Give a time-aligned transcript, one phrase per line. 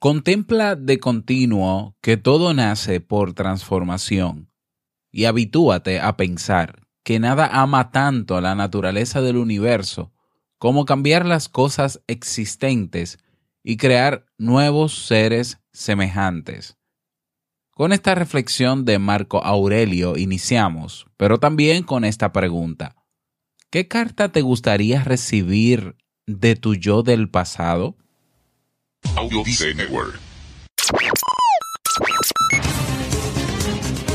[0.00, 4.50] Contempla de continuo que todo nace por transformación
[5.12, 10.10] y habitúate a pensar que nada ama tanto a la naturaleza del universo
[10.56, 13.18] como cambiar las cosas existentes
[13.62, 16.78] y crear nuevos seres semejantes.
[17.70, 22.96] Con esta reflexión de Marco Aurelio iniciamos, pero también con esta pregunta.
[23.68, 27.98] ¿Qué carta te gustaría recibir de tu yo del pasado?
[29.20, 29.44] Audio
[29.76, 30.29] Network.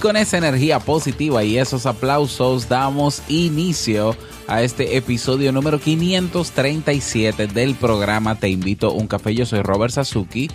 [0.00, 7.74] Con esa energía positiva y esos aplausos damos inicio a este episodio número 537 del
[7.74, 9.34] programa Te invito a un café.
[9.34, 10.48] Yo soy Robert Sasuki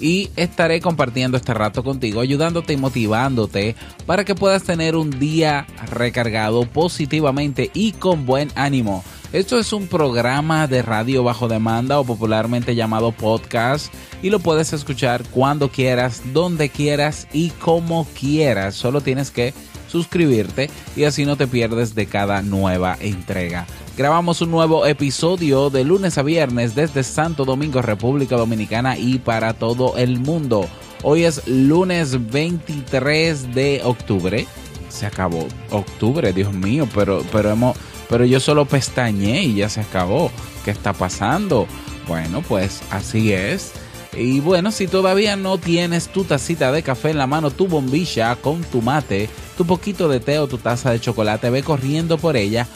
[0.00, 5.66] y estaré compartiendo este rato contigo, ayudándote y motivándote para que puedas tener un día
[5.90, 9.04] recargado positivamente y con buen ánimo.
[9.30, 14.72] Esto es un programa de radio bajo demanda o popularmente llamado podcast y lo puedes
[14.72, 18.74] escuchar cuando quieras, donde quieras y como quieras.
[18.74, 19.52] Solo tienes que
[19.86, 23.66] suscribirte y así no te pierdes de cada nueva entrega.
[23.98, 29.52] Grabamos un nuevo episodio de lunes a viernes desde Santo Domingo, República Dominicana y para
[29.52, 30.66] todo el mundo.
[31.02, 34.46] Hoy es lunes 23 de octubre.
[34.88, 37.76] Se acabó octubre, Dios mío, pero, pero hemos
[38.08, 40.30] pero yo solo pestañé y ya se acabó.
[40.64, 41.66] ¿Qué está pasando?
[42.06, 43.72] Bueno, pues así es.
[44.16, 48.34] Y bueno, si todavía no tienes tu tacita de café en la mano, tu bombilla
[48.36, 52.36] con tu mate, tu poquito de té o tu taza de chocolate, ve corriendo por
[52.36, 52.66] ella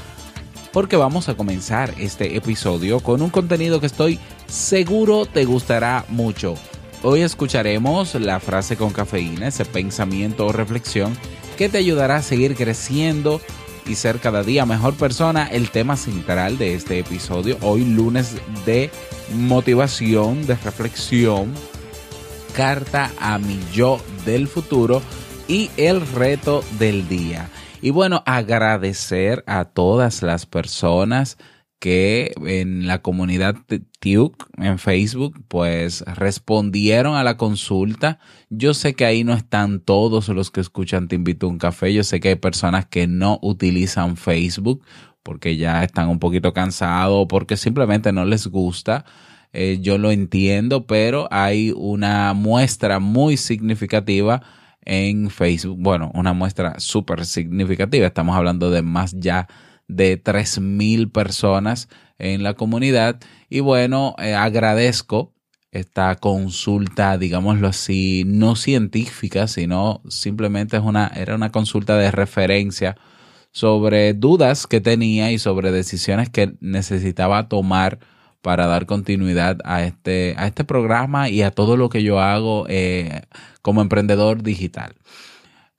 [0.72, 6.54] porque vamos a comenzar este episodio con un contenido que estoy seguro te gustará mucho.
[7.02, 11.16] Hoy escucharemos la frase con cafeína, ese pensamiento o reflexión
[11.58, 13.40] que te ayudará a seguir creciendo
[13.86, 18.90] y ser cada día mejor persona, el tema central de este episodio, hoy lunes de
[19.34, 21.52] motivación, de reflexión,
[22.54, 25.02] carta a mi yo del futuro
[25.48, 27.48] y el reto del día.
[27.80, 31.36] Y bueno, agradecer a todas las personas
[31.82, 33.56] que en la comunidad
[33.98, 38.20] TIUC en Facebook pues respondieron a la consulta.
[38.50, 41.92] Yo sé que ahí no están todos los que escuchan Te invito un café.
[41.92, 44.84] Yo sé que hay personas que no utilizan Facebook
[45.24, 49.04] porque ya están un poquito cansados o porque simplemente no les gusta.
[49.52, 54.40] Eh, yo lo entiendo, pero hay una muestra muy significativa
[54.84, 55.78] en Facebook.
[55.80, 58.06] Bueno, una muestra súper significativa.
[58.06, 59.48] Estamos hablando de más ya
[59.96, 61.88] de 3.000 personas
[62.18, 63.20] en la comunidad.
[63.48, 65.32] Y bueno, eh, agradezco
[65.72, 72.96] esta consulta, digámoslo así, no científica, sino simplemente es una, era una consulta de referencia
[73.52, 77.98] sobre dudas que tenía y sobre decisiones que necesitaba tomar
[78.42, 82.66] para dar continuidad a este, a este programa y a todo lo que yo hago
[82.68, 83.22] eh,
[83.62, 84.94] como emprendedor digital.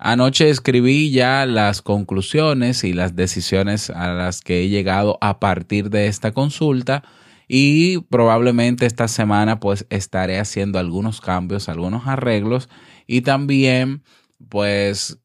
[0.06, 5.90] Anoche escribí ya las conclusiones y las decisiones a las que he llegado a partir
[5.90, 7.06] de esta consulta
[7.48, 12.68] y probablemente esta semana pues estaré haciendo algunos cambios, algunos arreglos
[13.08, 14.04] y también
[14.50, 15.22] pues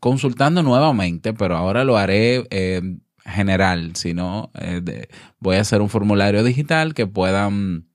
[0.00, 2.82] consultando nuevamente, pero ahora lo haré eh,
[3.24, 5.06] general, sino eh,
[5.38, 7.86] voy a hacer un formulario digital que puedan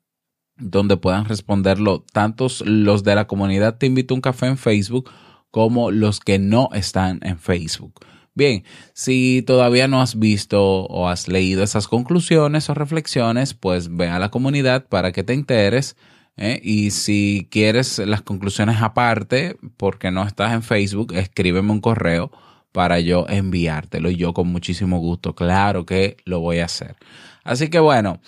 [0.55, 5.09] donde puedan responderlo tantos los de la comunidad Te invito a un café en Facebook
[5.53, 7.99] como los que no están en Facebook.
[8.33, 8.63] Bien,
[8.93, 14.17] si todavía no has visto o has leído esas conclusiones o reflexiones, pues ve a
[14.17, 15.95] la comunidad para que te enteres.
[16.37, 16.59] ¿eh?
[16.63, 22.31] Y si quieres las conclusiones aparte, porque no estás en Facebook, escríbeme un correo
[22.71, 24.09] para yo enviártelo.
[24.09, 26.95] Y yo con muchísimo gusto, claro que lo voy a hacer.
[27.43, 28.19] Así que bueno,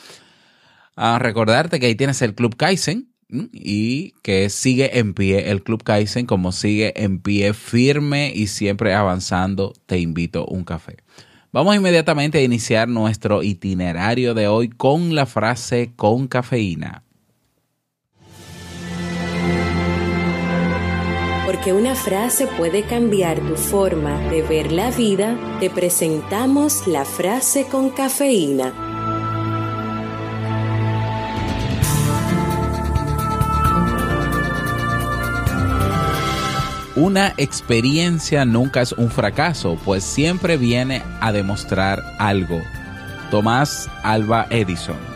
[0.95, 5.83] a recordarte que ahí tienes el Club Kaizen y que sigue en pie el Club
[5.83, 9.73] Kaizen como sigue en pie firme y siempre avanzando.
[9.85, 10.97] Te invito un café.
[11.51, 17.03] Vamos inmediatamente a iniciar nuestro itinerario de hoy con la frase con cafeína.
[21.45, 27.65] Porque una frase puede cambiar tu forma de ver la vida, te presentamos la frase
[27.65, 28.84] con cafeína.
[36.95, 42.61] Una experiencia nunca es un fracaso, pues siempre viene a demostrar algo.
[43.29, 45.14] Tomás Alba Edison.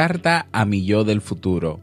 [0.00, 1.80] Carta a mi yo del futuro.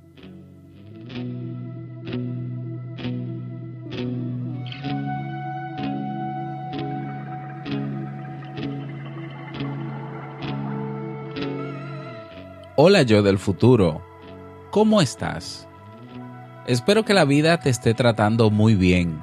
[12.78, 14.02] Hola yo del futuro,
[14.72, 15.68] ¿cómo estás?
[16.68, 19.22] Espero que la vida te esté tratando muy bien.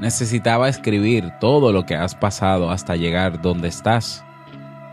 [0.00, 4.22] Necesitaba escribir todo lo que has pasado hasta llegar donde estás,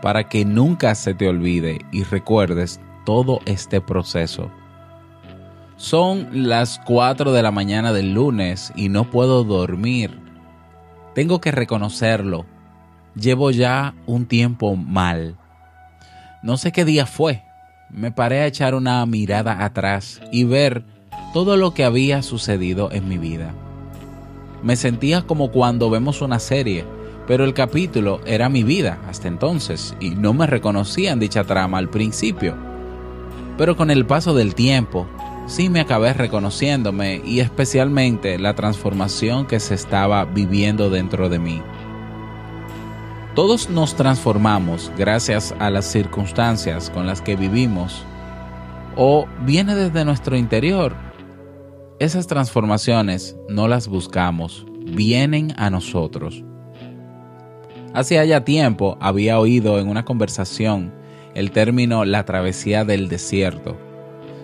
[0.00, 4.50] para que nunca se te olvide y recuerdes todo este proceso.
[5.76, 10.20] Son las 4 de la mañana del lunes y no puedo dormir.
[11.14, 12.44] Tengo que reconocerlo.
[13.14, 15.36] Llevo ya un tiempo mal.
[16.42, 17.42] No sé qué día fue.
[17.88, 20.84] Me paré a echar una mirada atrás y ver
[21.32, 23.54] todo lo que había sucedido en mi vida.
[24.62, 26.84] Me sentía como cuando vemos una serie,
[27.26, 31.78] pero el capítulo era mi vida hasta entonces y no me reconocía en dicha trama
[31.78, 32.69] al principio
[33.60, 35.06] pero con el paso del tiempo
[35.44, 41.60] sí me acabé reconociéndome y especialmente la transformación que se estaba viviendo dentro de mí.
[43.34, 48.02] Todos nos transformamos gracias a las circunstancias con las que vivimos
[48.96, 50.96] o viene desde nuestro interior.
[51.98, 56.42] Esas transformaciones no las buscamos, vienen a nosotros.
[57.92, 60.98] Hace ya tiempo había oído en una conversación
[61.34, 63.76] el término la travesía del desierto,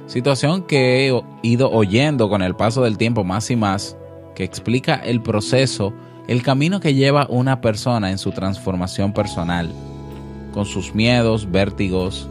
[0.06, 3.96] situación que he ido oyendo con el paso del tiempo más y más,
[4.34, 5.92] que explica el proceso,
[6.28, 9.72] el camino que lleva una persona en su transformación personal,
[10.52, 12.28] con sus miedos, vértigos,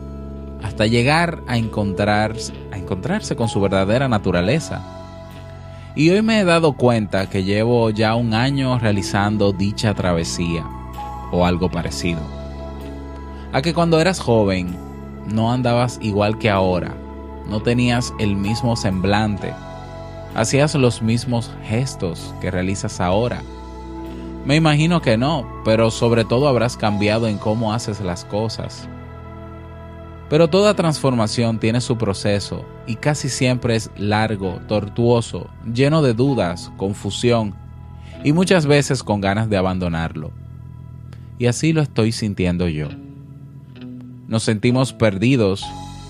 [0.64, 4.82] hasta llegar a encontrarse, a encontrarse con su verdadera naturaleza.
[5.96, 10.66] Y hoy me he dado cuenta que llevo ya un año realizando dicha travesía,
[11.32, 12.45] o algo parecido
[13.56, 14.76] a que cuando eras joven
[15.28, 16.94] no andabas igual que ahora,
[17.50, 19.54] no tenías el mismo semblante,
[20.36, 23.42] hacías los mismos gestos que realizas ahora.
[24.44, 28.90] Me imagino que no, pero sobre todo habrás cambiado en cómo haces las cosas.
[30.30, 36.74] Pero toda transformación tiene su proceso y casi siempre es largo, tortuoso, lleno de dudas,
[36.76, 37.56] confusión
[38.22, 40.34] y muchas veces con ganas de abandonarlo.
[41.40, 42.90] Y así lo estoy sintiendo yo
[44.28, 45.66] nos sentimos perdidos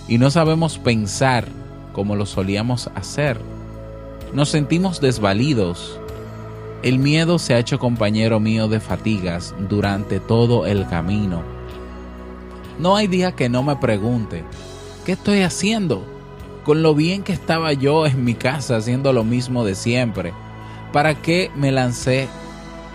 [0.08, 1.48] y no sabemos pensar
[1.94, 3.40] como lo solíamos hacer.
[4.34, 6.00] Nos sentimos desvalidos.
[6.84, 11.42] El miedo se ha hecho compañero mío de fatigas durante todo el camino.
[12.80, 14.44] No hay día que no me pregunte,
[15.06, 16.04] ¿qué estoy haciendo?
[16.64, 20.34] Con lo bien que estaba yo en mi casa haciendo lo mismo de siempre.
[20.92, 22.28] ¿Para qué me lancé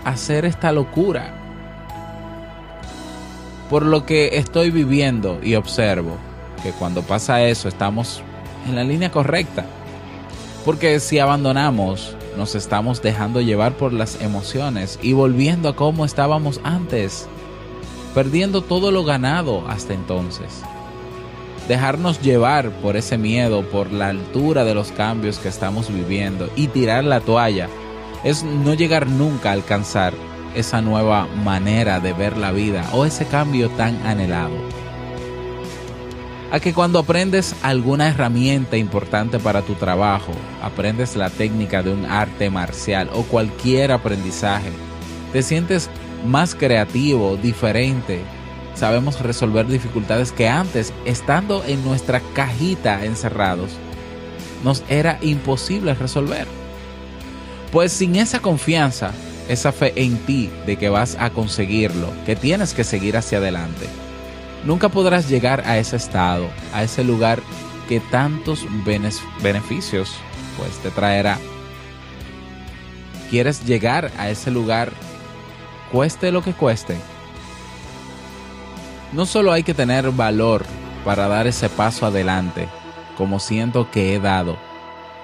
[0.05, 1.40] a hacer esta locura?
[3.71, 6.17] Por lo que estoy viviendo y observo
[6.61, 8.21] que cuando pasa eso estamos
[8.67, 9.65] en la línea correcta.
[10.65, 16.59] Porque si abandonamos, nos estamos dejando llevar por las emociones y volviendo a como estábamos
[16.65, 17.29] antes,
[18.13, 20.63] perdiendo todo lo ganado hasta entonces.
[21.69, 26.67] Dejarnos llevar por ese miedo, por la altura de los cambios que estamos viviendo y
[26.67, 27.69] tirar la toalla
[28.25, 30.13] es no llegar nunca a alcanzar
[30.55, 34.55] esa nueva manera de ver la vida o ese cambio tan anhelado.
[36.51, 42.05] A que cuando aprendes alguna herramienta importante para tu trabajo, aprendes la técnica de un
[42.05, 44.69] arte marcial o cualquier aprendizaje,
[45.31, 45.89] te sientes
[46.25, 48.21] más creativo, diferente.
[48.75, 53.71] Sabemos resolver dificultades que antes, estando en nuestra cajita encerrados,
[54.63, 56.47] nos era imposible resolver.
[57.71, 59.13] Pues sin esa confianza,
[59.51, 63.87] esa fe en ti de que vas a conseguirlo, que tienes que seguir hacia adelante.
[64.65, 67.41] Nunca podrás llegar a ese estado, a ese lugar
[67.89, 68.65] que tantos
[69.43, 70.13] beneficios
[70.57, 71.37] pues te traerá.
[73.29, 74.93] ¿Quieres llegar a ese lugar
[75.91, 76.95] cueste lo que cueste?
[79.11, 80.63] No solo hay que tener valor
[81.03, 82.69] para dar ese paso adelante,
[83.17, 84.70] como siento que he dado.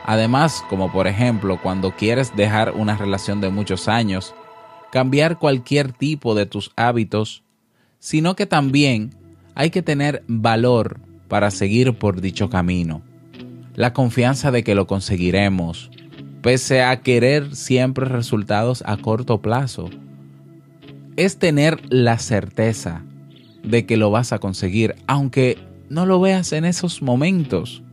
[0.07, 4.33] Además, como por ejemplo cuando quieres dejar una relación de muchos años,
[4.89, 7.43] cambiar cualquier tipo de tus hábitos,
[7.99, 9.13] sino que también
[9.53, 13.01] hay que tener valor para seguir por dicho camino.
[13.75, 15.91] La confianza de que lo conseguiremos,
[16.41, 19.89] pese a querer siempre resultados a corto plazo.
[21.17, 23.03] Es tener la certeza
[23.61, 25.57] de que lo vas a conseguir, aunque
[25.89, 27.83] no lo veas en esos momentos.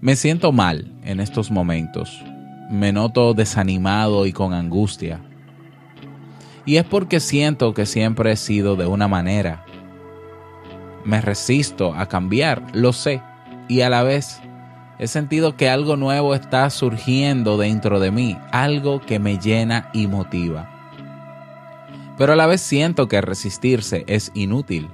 [0.00, 2.22] Me siento mal en estos momentos.
[2.70, 5.20] Me noto desanimado y con angustia.
[6.64, 9.64] Y es porque siento que siempre he sido de una manera.
[11.04, 13.22] Me resisto a cambiar, lo sé,
[13.68, 14.40] y a la vez
[14.98, 20.06] he sentido que algo nuevo está surgiendo dentro de mí, algo que me llena y
[20.06, 20.80] motiva
[22.20, 24.90] pero a la vez siento que resistirse es inútil.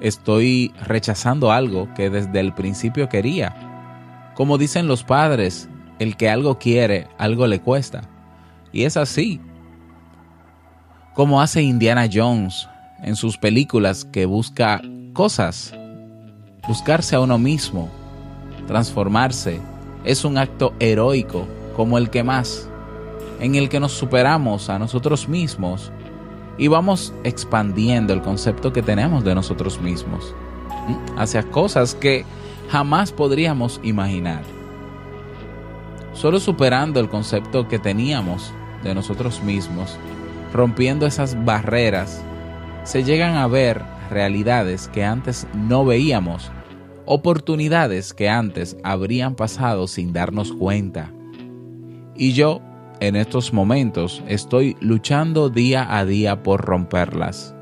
[0.00, 3.73] Estoy rechazando algo que desde el principio quería.
[4.34, 8.02] Como dicen los padres, el que algo quiere, algo le cuesta.
[8.72, 9.40] Y es así.
[11.14, 12.68] Como hace Indiana Jones
[13.02, 15.72] en sus películas que busca cosas,
[16.66, 17.88] buscarse a uno mismo,
[18.66, 19.60] transformarse,
[20.04, 22.68] es un acto heroico como el que más,
[23.40, 25.92] en el que nos superamos a nosotros mismos
[26.58, 30.34] y vamos expandiendo el concepto que tenemos de nosotros mismos.
[31.16, 32.24] Hacia cosas que
[32.68, 34.42] jamás podríamos imaginar.
[36.12, 38.52] Solo superando el concepto que teníamos
[38.82, 39.96] de nosotros mismos,
[40.52, 42.22] rompiendo esas barreras,
[42.84, 46.52] se llegan a ver realidades que antes no veíamos,
[47.06, 51.12] oportunidades que antes habrían pasado sin darnos cuenta.
[52.14, 52.60] Y yo
[53.00, 57.54] en estos momentos estoy luchando día a día por romperlas,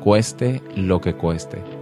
[0.00, 1.75] cueste lo que cueste.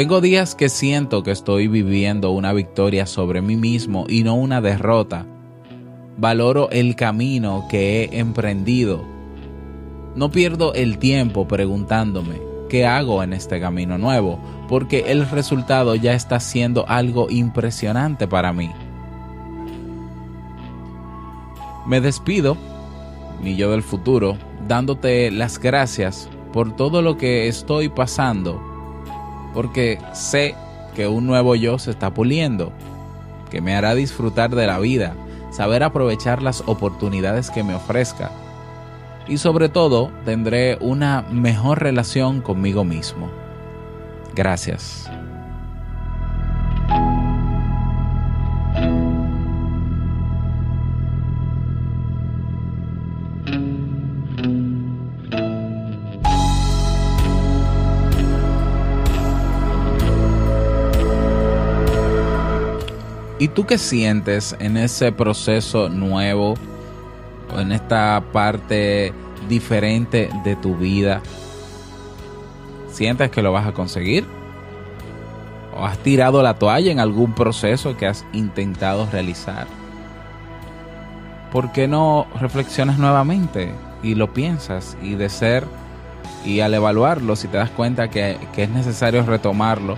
[0.00, 4.62] Tengo días que siento que estoy viviendo una victoria sobre mí mismo y no una
[4.62, 5.26] derrota.
[6.16, 9.04] Valoro el camino que he emprendido.
[10.16, 12.40] No pierdo el tiempo preguntándome
[12.70, 14.38] qué hago en este camino nuevo,
[14.70, 18.70] porque el resultado ya está siendo algo impresionante para mí.
[21.86, 22.56] Me despido,
[23.42, 28.69] mi yo del futuro, dándote las gracias por todo lo que estoy pasando,
[29.54, 30.54] porque sé
[30.94, 32.72] que un nuevo yo se está puliendo,
[33.50, 35.14] que me hará disfrutar de la vida,
[35.50, 38.30] saber aprovechar las oportunidades que me ofrezca
[39.30, 43.30] y sobre todo tendré una mejor relación conmigo mismo.
[44.34, 45.08] Gracias.
[63.40, 66.56] ¿Y tú qué sientes en ese proceso nuevo,
[67.56, 69.14] en esta parte
[69.48, 71.22] diferente de tu vida?
[72.92, 74.26] ¿Sientes que lo vas a conseguir?
[75.74, 79.66] ¿O has tirado la toalla en algún proceso que has intentado realizar?
[81.50, 85.64] ¿Por qué no reflexionas nuevamente y lo piensas y de ser
[86.44, 89.96] y al evaluarlo, si te das cuenta que, que es necesario retomarlo,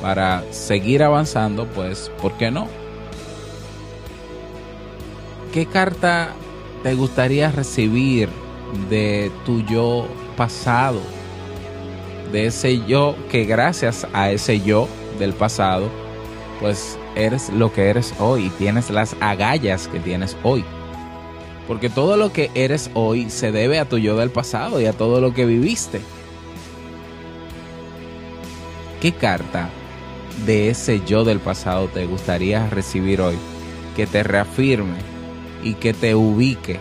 [0.00, 2.68] para seguir avanzando, pues, ¿por qué no?
[5.52, 6.32] ¿Qué carta
[6.82, 8.28] te gustaría recibir
[8.88, 11.00] de tu yo pasado?
[12.32, 14.86] De ese yo que gracias a ese yo
[15.18, 15.88] del pasado,
[16.60, 20.64] pues eres lo que eres hoy y tienes las agallas que tienes hoy.
[21.66, 24.92] Porque todo lo que eres hoy se debe a tu yo del pasado y a
[24.92, 26.00] todo lo que viviste.
[29.00, 29.70] ¿Qué carta
[30.46, 33.36] de ese yo del pasado te gustaría recibir hoy?
[33.96, 34.98] Que te reafirme
[35.62, 36.78] y que te ubique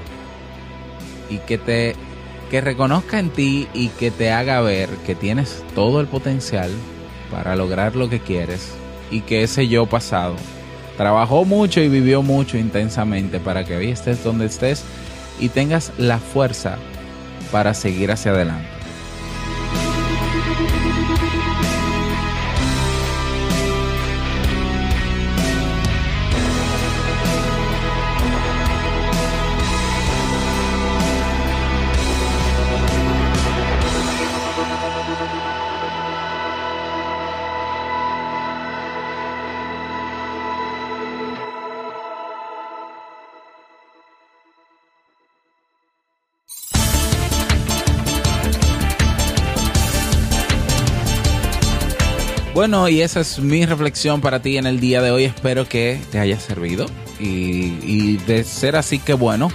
[1.29, 1.95] y que te
[2.49, 6.71] que reconozca en ti y que te haga ver que tienes todo el potencial
[7.29, 8.71] para lograr lo que quieres
[9.11, 10.35] y que ese yo pasado
[10.95, 14.83] trabajó mucho y vivió mucho intensamente para que hoy estés donde estés
[15.39, 16.77] y tengas la fuerza
[17.51, 18.76] para seguir hacia adelante.
[52.69, 55.23] Bueno, y esa es mi reflexión para ti en el día de hoy.
[55.23, 56.85] Espero que te haya servido.
[57.17, 59.49] Y, de ser así, que bueno,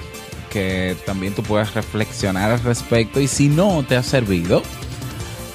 [0.49, 3.21] que también tú puedas reflexionar al respecto.
[3.21, 4.63] Y si no te ha servido,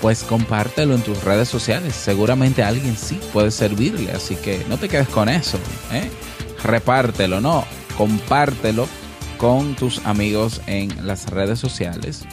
[0.04, 1.96] pues compártelo en tus redes sociales.
[1.96, 4.12] Seguramente alguien sí puede servirle.
[4.12, 5.58] Así que no te quedes con eso.
[5.92, 6.12] ¿eh?
[6.64, 7.66] Repártelo, no.
[7.98, 8.88] Compártelo
[9.40, 12.24] con tus amigos en las redes sociales.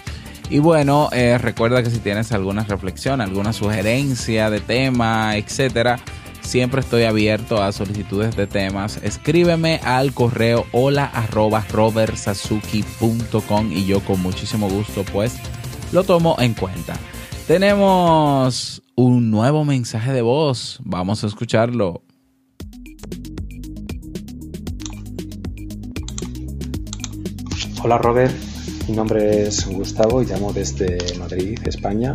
[0.50, 5.98] Y bueno, eh, recuerda que si tienes alguna reflexión, alguna sugerencia de tema, etcétera,
[6.42, 9.00] siempre estoy abierto a solicitudes de temas.
[9.02, 11.64] Escríbeme al correo hola arroba
[13.70, 15.36] y yo con muchísimo gusto pues
[15.92, 16.94] lo tomo en cuenta.
[17.46, 20.78] Tenemos un nuevo mensaje de voz.
[20.84, 22.02] Vamos a escucharlo.
[27.82, 28.34] Hola Robert,
[28.88, 32.14] mi nombre es Gustavo y llamo desde Madrid, España.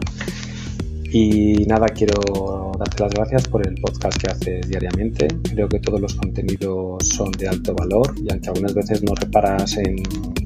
[1.11, 5.27] Y nada, quiero darte las gracias por el podcast que haces diariamente.
[5.51, 9.77] Creo que todos los contenidos son de alto valor y aunque algunas veces no reparas
[9.77, 9.95] en,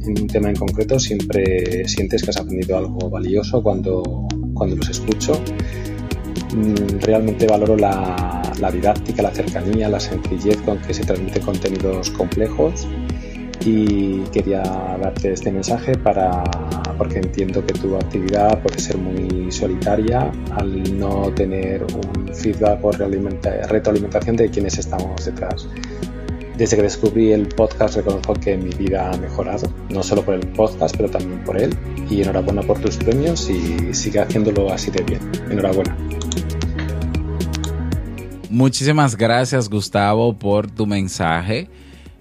[0.05, 5.33] un tema en concreto, siempre sientes que has aprendido algo valioso cuando, cuando los escucho.
[6.55, 12.11] Mm, realmente valoro la, la didáctica, la cercanía, la sencillez con que se transmiten contenidos
[12.11, 12.87] complejos
[13.65, 16.43] y quería darte este mensaje para
[16.97, 22.91] porque entiendo que tu actividad puede ser muy solitaria al no tener un feedback o
[22.91, 25.67] retroalimentación de quienes estamos detrás.
[26.57, 30.47] Desde que descubrí el podcast reconozco que mi vida ha mejorado, no solo por el
[30.49, 31.75] podcast, pero también por él.
[32.09, 35.19] Y enhorabuena por tus premios y sigue haciéndolo así de bien.
[35.49, 35.97] Enhorabuena.
[38.51, 41.69] Muchísimas gracias Gustavo por tu mensaje.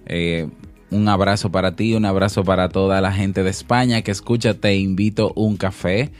[0.07, 0.49] Eh,
[0.93, 4.75] un abrazo para ti, un abrazo para toda la gente de España que escucha Te
[4.75, 6.11] invito un café.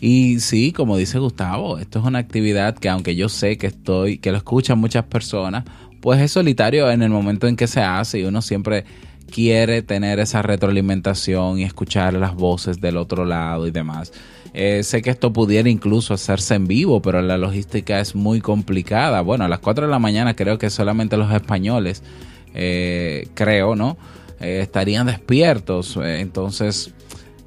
[0.00, 4.18] Y sí, como dice Gustavo, esto es una actividad que aunque yo sé que estoy,
[4.18, 5.64] que lo escuchan muchas personas,
[6.00, 8.84] pues es solitario en el momento en que se hace y uno siempre
[9.30, 14.12] quiere tener esa retroalimentación y escuchar las voces del otro lado y demás.
[14.54, 19.20] Eh, sé que esto pudiera incluso hacerse en vivo, pero la logística es muy complicada.
[19.20, 22.02] Bueno, a las 4 de la mañana creo que solamente los españoles,
[22.54, 23.96] eh, creo, ¿no?
[24.42, 25.96] Eh, estarían despiertos.
[25.96, 26.92] Eh, entonces,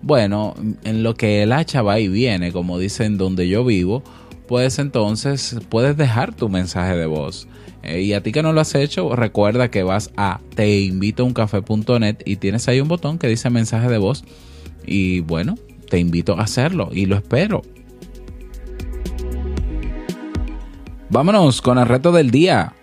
[0.02, 4.04] bueno, en lo que el hacha va y viene, como dicen donde yo vivo,
[4.48, 7.48] pues entonces puedes dejar tu mensaje de voz.
[7.84, 12.38] Eh, y a ti que no lo has hecho, recuerda que vas a teinvitouncafé.net y
[12.38, 14.24] tienes ahí un botón que dice mensaje de voz.
[14.86, 15.56] Y bueno,
[15.90, 17.62] te invito a hacerlo y lo espero.
[21.10, 22.74] Vámonos con el reto del día.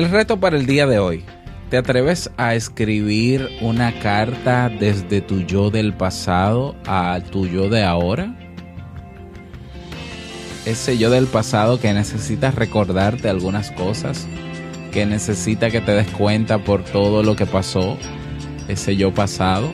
[0.00, 1.24] El reto para el día de hoy.
[1.68, 7.84] ¿Te atreves a escribir una carta desde tu yo del pasado a tu yo de
[7.84, 8.34] ahora?
[10.64, 14.26] Ese yo del pasado que necesita recordarte algunas cosas,
[14.90, 17.98] que necesita que te des cuenta por todo lo que pasó,
[18.68, 19.70] ese yo pasado,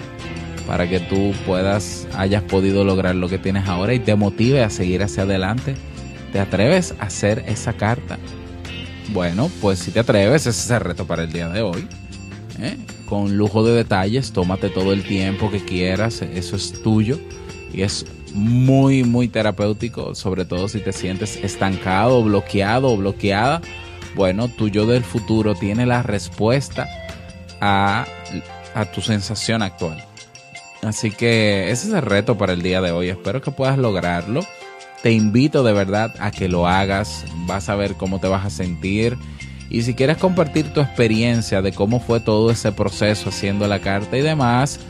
[0.67, 4.71] para que tú puedas, hayas podido lograr lo que tienes ahora y te motive a
[4.71, 5.77] seguir hacia adelante.
[6.33, 8.19] ¿Te atreves a hacer esa carta?
[9.09, 11.87] Bueno, pues si te atreves, ese es el reto para el día de hoy.
[12.61, 12.77] ¿eh?
[13.09, 17.19] Con lujo de detalles, tómate todo el tiempo que quieras, eso es tuyo
[17.73, 23.61] y es muy, muy terapéutico, sobre todo si te sientes estancado, bloqueado o bloqueada.
[24.15, 26.89] Bueno, tu yo del futuro tiene la respuesta
[27.61, 28.07] a,
[28.75, 30.05] a tu sensación actual.
[30.83, 33.09] Así que ese es el reto para el día de hoy.
[33.09, 34.41] Espero que puedas lograrlo.
[35.03, 38.51] Te invito de verdad a que lo hagas, vas a ver cómo te vas a
[38.51, 39.17] sentir.
[39.69, 44.17] Y si quieres compartir tu experiencia de cómo fue todo ese proceso haciendo la carta
[44.17, 44.81] y demás,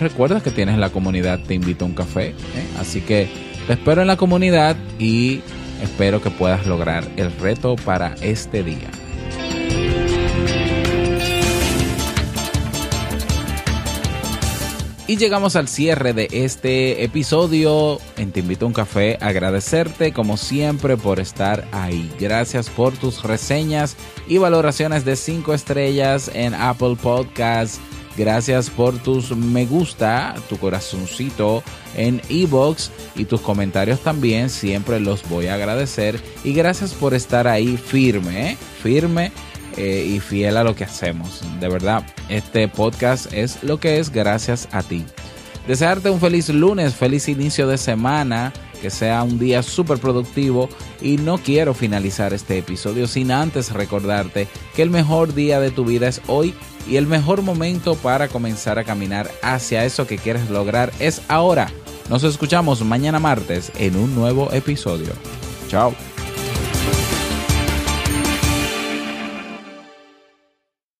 [0.00, 2.28] recuerda que tienes la comunidad Te invito a un café.
[2.28, 2.34] ¿eh?
[2.78, 3.28] Así que
[3.66, 5.40] te espero en la comunidad y
[5.82, 8.90] espero que puedas lograr el reto para este día.
[15.06, 17.98] Y llegamos al cierre de este episodio.
[18.16, 22.10] En Te invito a un café, agradecerte como siempre por estar ahí.
[22.18, 27.80] Gracias por tus reseñas y valoraciones de 5 estrellas en Apple Podcasts.
[28.16, 31.62] Gracias por tus me gusta, tu corazoncito
[31.96, 34.48] en Evox y tus comentarios también.
[34.48, 36.18] Siempre los voy a agradecer.
[36.44, 39.32] Y gracias por estar ahí firme, firme
[39.76, 41.42] eh, y fiel a lo que hacemos.
[41.60, 45.04] De verdad, este podcast es lo que es gracias a ti.
[45.66, 48.52] Desearte un feliz lunes, feliz inicio de semana
[48.84, 50.68] que sea un día súper productivo
[51.00, 55.86] y no quiero finalizar este episodio sin antes recordarte que el mejor día de tu
[55.86, 56.54] vida es hoy
[56.86, 61.70] y el mejor momento para comenzar a caminar hacia eso que quieres lograr es ahora.
[62.10, 65.14] Nos escuchamos mañana martes en un nuevo episodio.
[65.68, 65.94] Chao.